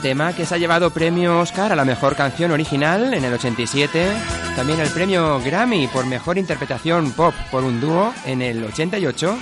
Tema 0.00 0.34
que 0.34 0.46
se 0.46 0.54
ha 0.54 0.58
llevado 0.58 0.90
premio 0.90 1.40
Oscar 1.40 1.72
a 1.72 1.76
la 1.76 1.84
mejor 1.84 2.14
canción 2.14 2.52
original 2.52 3.12
en 3.12 3.24
el 3.24 3.34
87, 3.34 4.06
también 4.54 4.78
el 4.78 4.90
premio 4.90 5.40
Grammy 5.40 5.88
por 5.88 6.06
mejor 6.06 6.38
interpretación 6.38 7.10
pop 7.10 7.34
por 7.50 7.64
un 7.64 7.80
dúo 7.80 8.14
en 8.24 8.40
el 8.40 8.62
88 8.62 9.36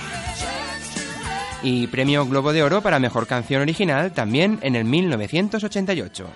y 1.61 1.85
premio 1.85 2.25
Globo 2.25 2.51
de 2.51 2.63
Oro 2.63 2.81
para 2.81 2.97
mejor 2.97 3.27
canción 3.27 3.61
original 3.61 4.11
también 4.11 4.57
en 4.63 4.75
el 4.75 4.85
1988. 4.85 6.27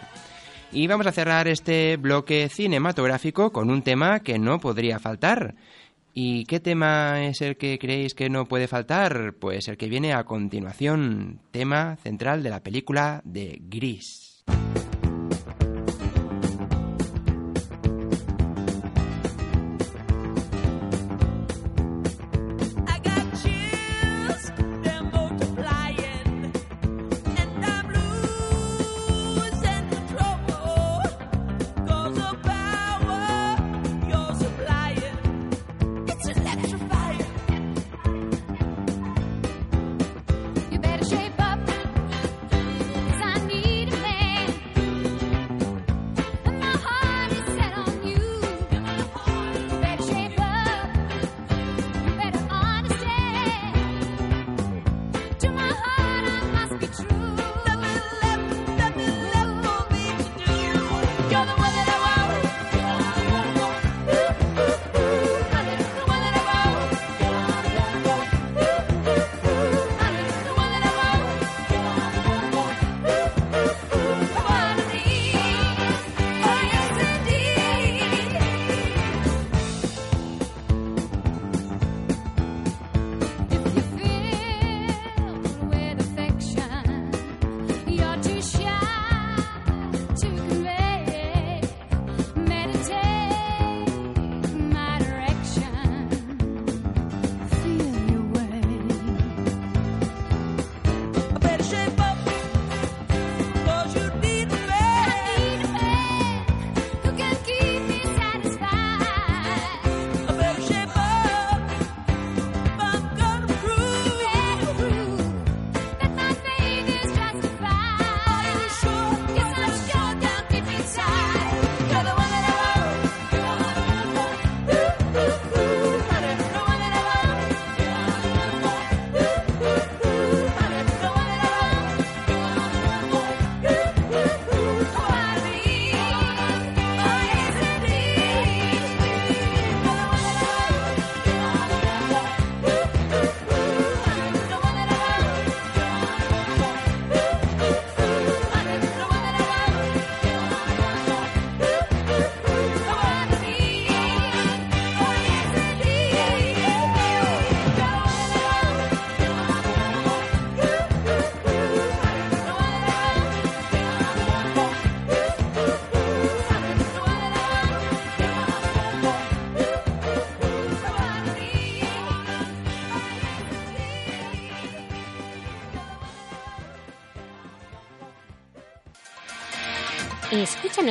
Y 0.74 0.88
vamos 0.88 1.06
a 1.06 1.12
cerrar 1.12 1.50
este 1.50 1.98
bloque 1.98 2.48
cinematográfico 2.48 3.52
con 3.52 3.70
un 3.70 3.82
tema 3.82 4.22
que 4.22 4.40
no 4.40 4.60
podría 4.60 5.00
faltar. 5.00 5.56
¿Y 6.14 6.46
qué 6.46 6.62
tema 6.62 7.26
es 7.26 7.42
el 7.42 7.58
que 7.58 7.78
creéis 7.78 8.14
que 8.14 8.30
no 8.30 8.46
puede 8.46 8.70
faltar? 8.70 9.34
Pues 9.34 9.68
el 9.68 9.76
que 9.76 9.90
viene 9.90 10.14
a 10.14 10.24
continuación, 10.24 11.42
tema 11.52 11.98
central 11.98 12.42
de 12.42 12.50
la 12.50 12.62
película 12.62 13.22
de 13.26 13.62
Gris. 13.62 14.46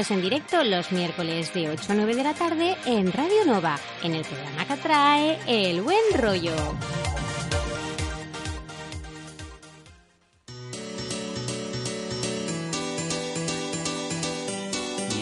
En 0.09 0.23
directo 0.23 0.65
los 0.65 0.93
miércoles 0.93 1.53
de 1.53 1.69
8 1.69 1.93
a 1.93 1.95
9 1.95 2.15
de 2.15 2.25
la 2.25 2.33
tarde 2.33 2.75
en 2.87 3.13
Radio 3.13 3.45
Nova, 3.45 3.79
en 4.03 4.15
el 4.15 4.25
programa 4.25 4.65
que 4.65 4.77
trae 4.77 5.39
El 5.47 5.83
Buen 5.83 5.99
Rollo. 6.17 6.55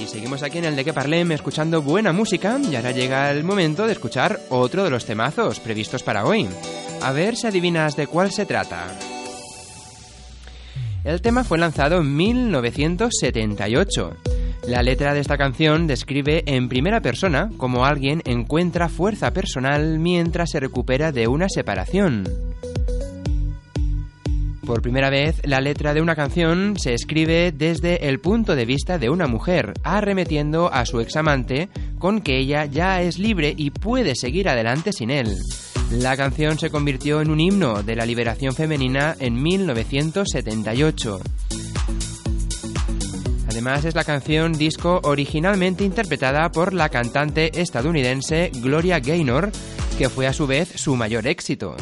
Y 0.00 0.06
seguimos 0.06 0.44
aquí 0.44 0.58
en 0.58 0.66
el 0.66 0.76
de 0.76 0.84
que 0.84 0.92
parlem 0.92 1.32
escuchando 1.32 1.82
buena 1.82 2.12
música 2.12 2.56
y 2.62 2.76
ahora 2.76 2.92
llega 2.92 3.32
el 3.32 3.42
momento 3.42 3.84
de 3.84 3.94
escuchar 3.94 4.38
otro 4.48 4.84
de 4.84 4.90
los 4.90 5.04
temazos 5.04 5.58
previstos 5.58 6.04
para 6.04 6.24
hoy. 6.24 6.48
A 7.02 7.10
ver 7.10 7.34
si 7.34 7.48
adivinas 7.48 7.96
de 7.96 8.06
cuál 8.06 8.30
se 8.30 8.46
trata. 8.46 8.86
El 11.02 11.20
tema 11.20 11.42
fue 11.42 11.58
lanzado 11.58 11.98
en 11.98 12.14
1978. 12.14 14.37
La 14.68 14.82
letra 14.82 15.14
de 15.14 15.20
esta 15.20 15.38
canción 15.38 15.86
describe 15.86 16.42
en 16.44 16.68
primera 16.68 17.00
persona 17.00 17.48
cómo 17.56 17.86
alguien 17.86 18.20
encuentra 18.26 18.90
fuerza 18.90 19.32
personal 19.32 19.98
mientras 19.98 20.50
se 20.50 20.60
recupera 20.60 21.10
de 21.10 21.26
una 21.26 21.48
separación. 21.48 22.28
Por 24.66 24.82
primera 24.82 25.08
vez, 25.08 25.40
la 25.44 25.62
letra 25.62 25.94
de 25.94 26.02
una 26.02 26.14
canción 26.14 26.78
se 26.78 26.92
escribe 26.92 27.50
desde 27.50 28.10
el 28.10 28.20
punto 28.20 28.54
de 28.54 28.66
vista 28.66 28.98
de 28.98 29.08
una 29.08 29.26
mujer, 29.26 29.72
arremetiendo 29.84 30.70
a 30.70 30.84
su 30.84 31.00
examante 31.00 31.70
con 31.98 32.20
que 32.20 32.38
ella 32.38 32.66
ya 32.66 33.00
es 33.00 33.18
libre 33.18 33.54
y 33.56 33.70
puede 33.70 34.14
seguir 34.16 34.50
adelante 34.50 34.92
sin 34.92 35.10
él. 35.10 35.34
La 35.92 36.14
canción 36.14 36.58
se 36.58 36.68
convirtió 36.68 37.22
en 37.22 37.30
un 37.30 37.40
himno 37.40 37.82
de 37.82 37.96
la 37.96 38.04
liberación 38.04 38.52
femenina 38.52 39.16
en 39.18 39.42
1978. 39.42 41.20
Además 43.58 43.84
es 43.84 43.96
la 43.96 44.04
canción 44.04 44.52
disco 44.52 45.00
originalmente 45.02 45.82
interpretada 45.82 46.48
por 46.52 46.72
la 46.72 46.90
cantante 46.90 47.60
estadounidense 47.60 48.52
Gloria 48.54 49.00
Gaynor, 49.00 49.50
que 49.98 50.08
fue 50.08 50.28
a 50.28 50.32
su 50.32 50.46
vez 50.46 50.68
su 50.76 50.94
mayor 50.94 51.26
éxito. 51.26 51.74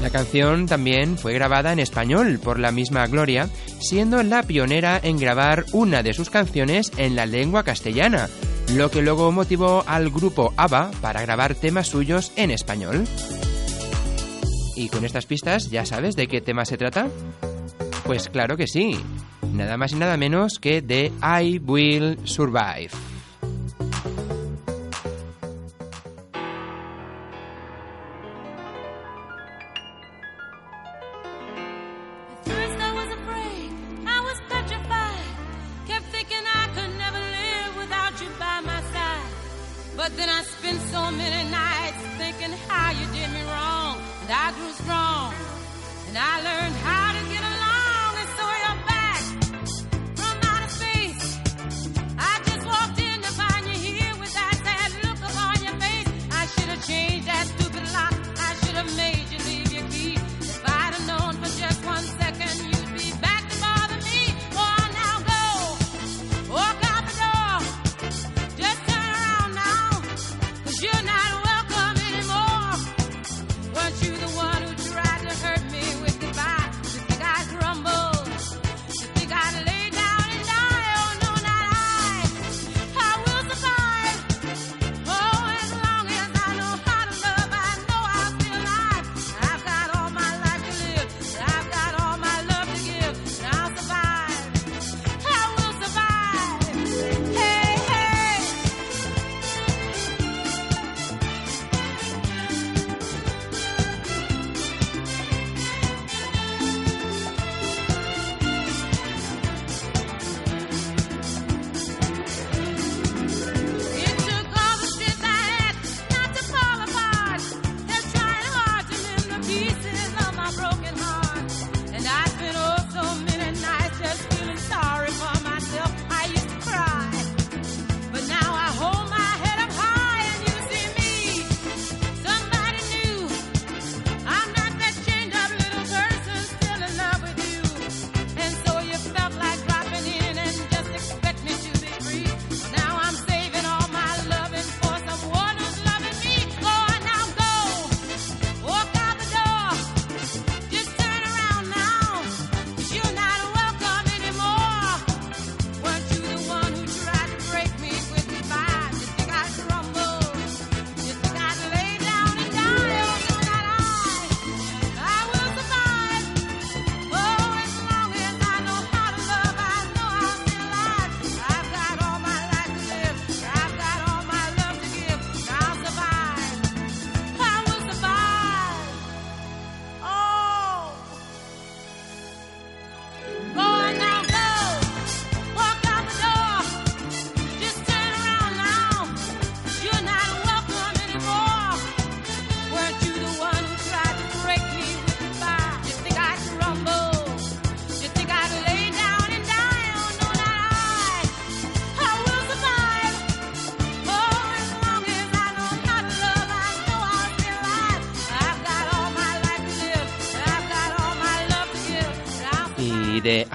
La 0.00 0.08
canción 0.08 0.64
también 0.64 1.18
fue 1.18 1.34
grabada 1.34 1.74
en 1.74 1.78
español 1.78 2.40
por 2.42 2.58
la 2.58 2.72
misma 2.72 3.06
Gloria, 3.06 3.50
siendo 3.80 4.22
la 4.22 4.44
pionera 4.44 4.98
en 5.02 5.18
grabar 5.18 5.66
una 5.72 6.02
de 6.02 6.14
sus 6.14 6.30
canciones 6.30 6.90
en 6.96 7.16
la 7.16 7.26
lengua 7.26 7.64
castellana, 7.64 8.30
lo 8.72 8.90
que 8.90 9.02
luego 9.02 9.30
motivó 9.30 9.84
al 9.86 10.08
grupo 10.08 10.54
ABBA 10.56 10.90
para 11.02 11.20
grabar 11.20 11.54
temas 11.54 11.88
suyos 11.88 12.32
en 12.36 12.50
español. 12.50 13.04
Y 14.74 14.88
con 14.88 15.04
estas 15.04 15.26
pistas 15.26 15.70
ya 15.70 15.84
sabes 15.84 16.16
de 16.16 16.28
qué 16.28 16.40
tema 16.40 16.64
se 16.64 16.78
trata. 16.78 17.08
Pues 18.06 18.30
claro 18.30 18.56
que 18.56 18.66
sí 18.66 18.98
nada 19.52 19.76
más 19.76 19.92
y 19.92 19.96
nada 19.96 20.16
menos 20.16 20.58
que 20.58 20.82
de 20.82 21.12
I 21.22 21.58
Will 21.58 22.18
Survive. 22.24 23.11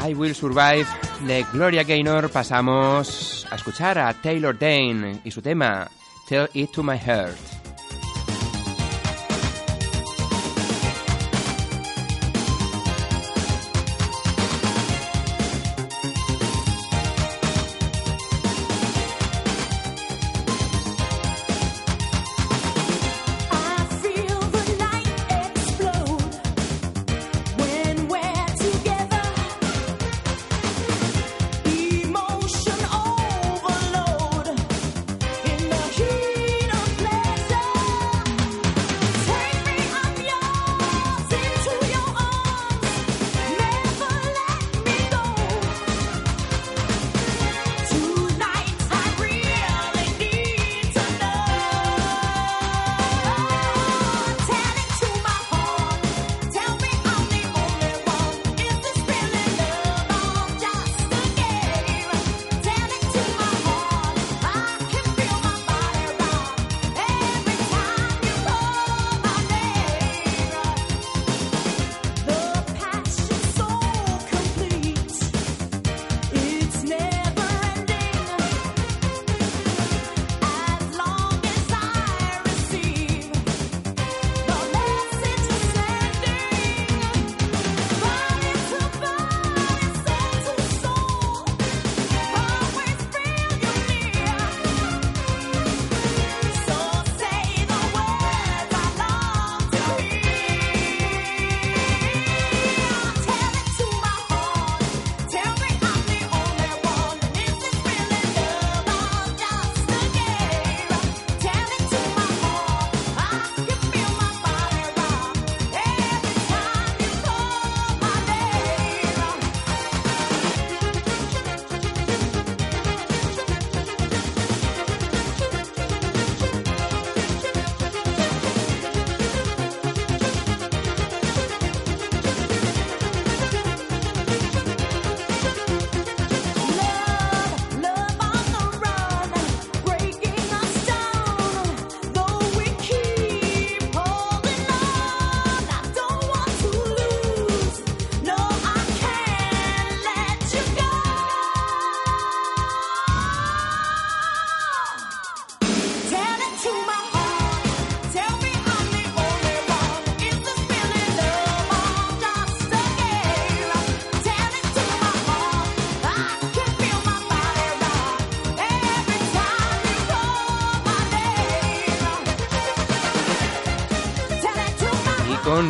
I 0.07 0.13
Will 0.13 0.33
Survive 0.33 0.87
de 1.27 1.45
Gloria 1.51 1.83
Gaynor 1.83 2.29
pasamos 2.29 3.45
a 3.51 3.55
escuchar 3.55 3.97
a 3.97 4.13
Taylor 4.13 4.57
Dane 4.57 5.19
y 5.25 5.31
su 5.31 5.41
tema 5.41 5.89
Tell 6.29 6.49
It 6.53 6.71
to 6.71 6.81
My 6.81 6.97
Heart. 6.97 7.56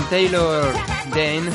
Taylor 0.10 0.74
Dane. 1.10 1.52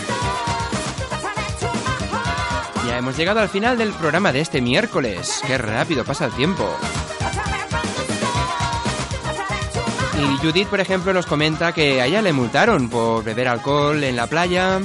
Ya 2.87 2.99
hemos 2.99 3.17
llegado 3.17 3.41
al 3.41 3.49
final 3.49 3.79
del 3.79 3.93
programa 3.93 4.33
de 4.33 4.41
este 4.41 4.61
miércoles. 4.61 5.41
Qué 5.47 5.57
rápido 5.57 6.05
pasa 6.05 6.27
el 6.27 6.33
tiempo. 6.33 6.69
Y 10.19 10.37
Judith, 10.45 10.69
por 10.69 10.81
ejemplo, 10.81 11.13
nos 11.13 11.27
comenta 11.27 11.73
que 11.73 12.01
a 12.01 12.07
ella 12.07 12.21
le 12.21 12.33
multaron 12.33 12.89
por 12.89 13.25
beber 13.25 13.49
alcohol 13.49 14.03
en 14.05 14.17
la 14.17 14.27
playa. 14.27 14.81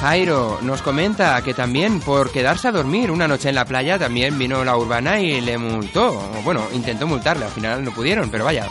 Jairo 0.00 0.58
nos 0.62 0.82
comenta 0.82 1.42
que 1.42 1.54
también 1.54 2.00
por 2.00 2.30
quedarse 2.30 2.68
a 2.68 2.72
dormir 2.72 3.10
una 3.10 3.26
noche 3.26 3.48
en 3.48 3.54
la 3.54 3.64
playa 3.64 3.98
también 3.98 4.38
vino 4.38 4.62
la 4.62 4.76
urbana 4.76 5.18
y 5.20 5.40
le 5.40 5.56
multó. 5.56 6.12
Bueno, 6.44 6.68
intentó 6.74 7.06
multarle, 7.06 7.46
al 7.46 7.50
final 7.50 7.82
no 7.82 7.92
pudieron, 7.92 8.30
pero 8.30 8.44
vaya. 8.44 8.68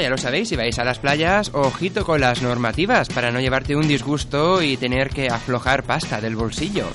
Ya 0.00 0.10
lo 0.10 0.18
sabéis, 0.18 0.48
si 0.48 0.56
vais 0.56 0.78
a 0.78 0.84
las 0.84 0.98
playas, 0.98 1.50
ojito 1.54 2.04
con 2.04 2.20
las 2.20 2.42
normativas 2.42 3.08
para 3.08 3.30
no 3.30 3.40
llevarte 3.40 3.76
un 3.76 3.88
disgusto 3.88 4.62
y 4.62 4.76
tener 4.76 5.10
que 5.10 5.28
aflojar 5.28 5.82
pasta 5.82 6.20
del 6.20 6.36
bolsillo. 6.36 6.86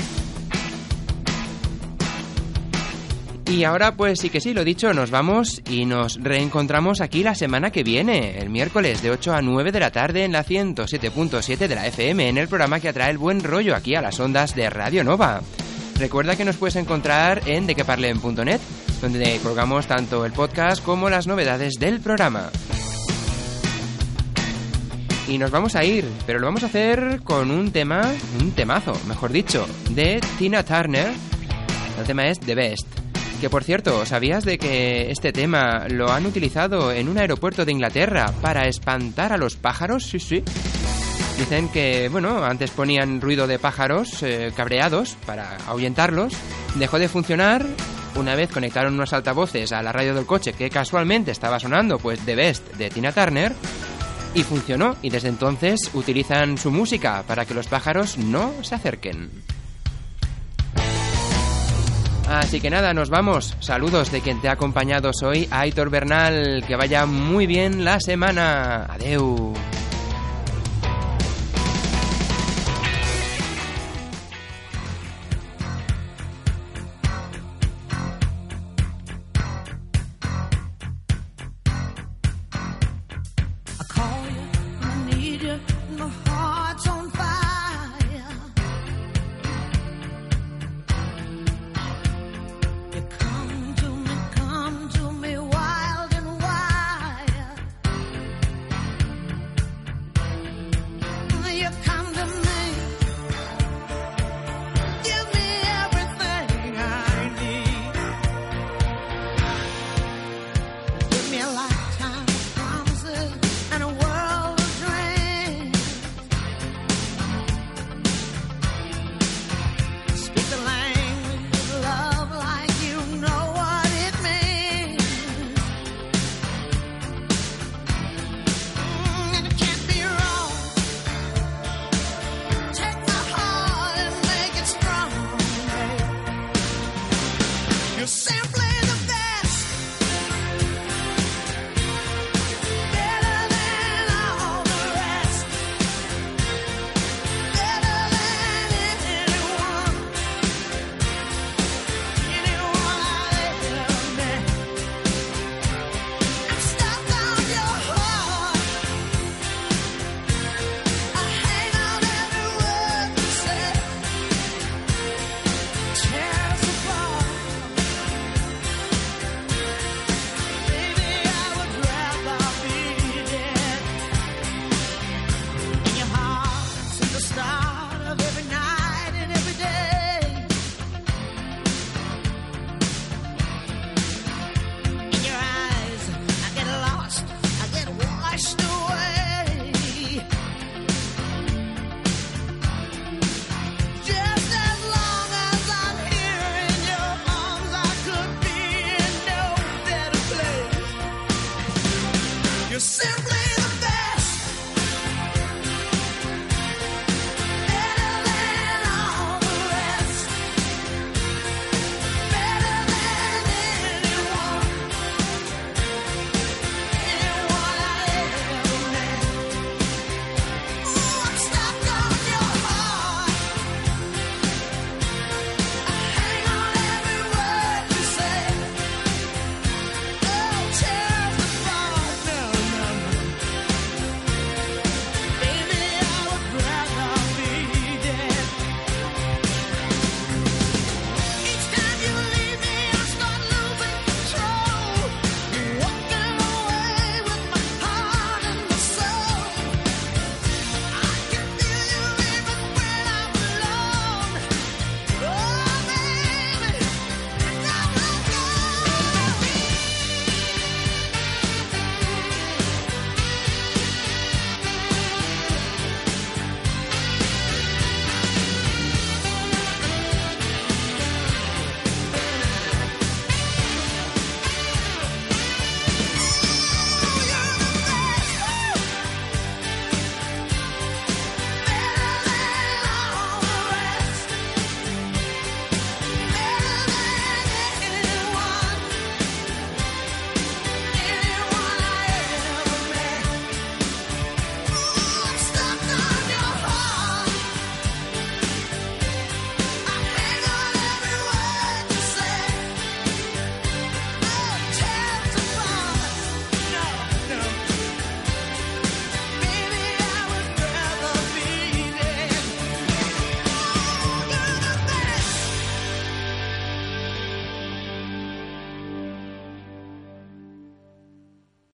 Y 3.52 3.66
ahora 3.66 3.95
pues 3.97 4.20
sí 4.20 4.30
que 4.30 4.39
sí, 4.39 4.54
lo 4.54 4.64
dicho, 4.64 4.93
nos 4.93 5.12
vamos 5.12 5.62
y 5.70 5.86
nos 5.86 6.24
reencontramos 6.24 7.02
aquí 7.02 7.22
la 7.22 7.36
semana 7.36 7.70
que 7.70 7.84
viene, 7.84 8.39
el 8.39 8.49
miércoles 8.49 9.02
de 9.02 9.12
8 9.12 9.34
a 9.34 9.41
9 9.41 9.74
de 9.74 9.80
la 9.82 9.91
tarde 9.91 10.24
en 10.24 10.32
la 10.32 10.45
107.7 10.45 11.68
de 11.68 11.76
la 11.76 11.86
FM, 11.88 12.30
en 12.30 12.38
el 12.38 12.47
programa 12.47 12.80
que 12.80 12.88
atrae 12.88 13.12
el 13.12 13.18
buen 13.18 13.43
rollo 13.43 13.76
aquí 13.76 13.93
a 13.95 14.02
las 14.02 14.22
ondas 14.22 14.56
de 14.56 14.70
Radio 14.70 15.04
Nova. 15.04 15.41
Recuerda 15.99 16.38
que 16.38 16.45
nos 16.45 16.56
puedes 16.56 16.78
encontrar 16.78 17.41
en 17.45 17.68
dequeparlen.net, 17.68 18.62
donde 19.02 19.39
colgamos 19.43 19.86
tanto 19.86 20.26
el 20.26 20.32
podcast 20.32 20.82
como 20.82 21.10
las 21.10 21.28
novedades 21.28 21.74
del 21.78 21.99
programa. 21.99 22.52
Y 25.28 25.38
nos 25.38 25.51
vamos 25.51 25.76
a 25.76 25.84
ir, 25.84 26.05
pero 26.26 26.39
lo 26.39 26.47
vamos 26.47 26.63
a 26.63 26.65
hacer 26.65 27.22
con 27.24 27.51
un 27.51 27.72
tema, 27.72 28.01
un 28.39 28.51
temazo, 28.51 28.93
mejor 29.07 29.32
dicho, 29.32 29.65
de 29.91 30.19
Tina 30.38 30.63
Turner. 30.63 31.11
El 31.99 32.05
tema 32.05 32.28
es 32.28 32.39
The 32.39 32.55
Best. 32.55 32.88
Que 33.39 33.49
por 33.49 33.63
cierto, 33.63 34.05
¿sabías 34.05 34.45
de 34.45 34.57
que 34.57 35.09
este 35.09 35.32
tema 35.32 35.88
lo 35.89 36.11
han 36.11 36.26
utilizado 36.26 36.91
en 36.91 37.09
un 37.09 37.17
aeropuerto 37.17 37.65
de 37.65 37.72
Inglaterra 37.72 38.32
para 38.41 38.67
espantar 38.67 39.34
a 39.34 39.38
los 39.38 39.55
pájaros? 39.55 40.03
Sí, 40.03 40.19
sí. 40.19 40.43
Dicen 41.38 41.69
que, 41.69 42.07
bueno, 42.09 42.43
antes 42.43 42.69
ponían 42.69 43.19
ruido 43.19 43.47
de 43.47 43.57
pájaros 43.57 44.22
eh, 44.22 44.51
cabreados 44.55 45.17
para 45.26 45.57
ahuyentarlos. 45.67 46.34
Dejó 46.76 46.99
de 46.99 47.09
funcionar. 47.09 47.65
Una 48.15 48.36
vez 48.36 48.51
conectaron 48.51 48.93
unos 48.93 49.13
altavoces 49.13 49.72
a 49.72 49.82
la 49.82 49.91
radio 49.91 50.13
del 50.13 50.26
coche 50.26 50.53
que 50.53 50.69
casualmente 50.69 51.32
estaba 51.32 51.59
sonando, 51.59 51.97
pues 51.97 52.19
The 52.19 52.36
Best 52.36 52.76
de 52.76 52.89
Tina 52.89 53.11
Turner. 53.11 53.53
Y 54.34 54.44
funcionó. 54.44 54.96
Y 55.02 55.10
desde 55.10 55.30
entonces 55.30 55.92
utilizan 55.94 56.58
su 56.58 56.72
música 56.72 57.24
para 57.28 57.46
que 57.46 57.54
los 57.54 57.68
pájaros 57.68 58.18
no 58.18 58.54
se 58.64 58.76
acerquen. 58.76 59.30
Así 62.28 62.62
que 62.62 62.70
nada, 62.70 62.94
nos 62.94 63.10
vamos. 63.10 63.58
Saludos 63.60 64.10
de 64.12 64.22
quien 64.22 64.40
te 64.40 64.48
ha 64.48 64.54
acompañado. 64.54 65.12
Soy 65.14 65.50
Aitor 65.52 65.90
Bernal. 65.90 66.64
Que 66.66 66.78
vaya 66.78 67.06
muy 67.06 67.46
bien 67.46 67.84
la 67.84 68.00
semana. 68.00 68.86
Adeu. 68.86 69.54